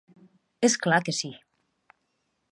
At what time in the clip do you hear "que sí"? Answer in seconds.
1.09-1.31